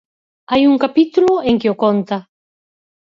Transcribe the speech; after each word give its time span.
Hai 0.51 0.61
un 0.71 0.75
capítulo 0.83 1.31
en 1.49 1.55
que 1.61 1.71
o 1.73 1.79
conta. 1.83 2.17